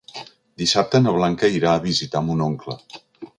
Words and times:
Dissabte 0.61 1.01
na 1.03 1.13
Blanca 1.17 1.51
irà 1.59 1.75
a 1.75 1.83
visitar 1.85 2.23
mon 2.31 2.43
oncle. 2.47 2.79